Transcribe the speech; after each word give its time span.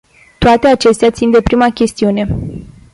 Toate 0.39 0.67
acestea 0.67 1.11
țin 1.11 1.31
de 1.31 1.41
prima 1.41 1.69
chestiune. 1.69 2.37